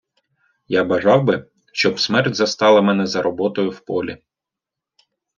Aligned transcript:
Я 0.67 0.83
бажав 0.83 1.23
би, 1.23 1.49
щоб 1.73 1.99
смерть 1.99 2.35
застала 2.35 2.81
мене 2.81 3.07
за 3.07 3.21
роботою 3.21 3.69
в 3.69 3.79
полі. 3.85 4.17